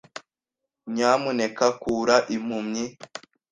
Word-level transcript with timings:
Nyamuneka 0.93 1.65
kura 1.81 2.15
impumyi. 2.35 2.83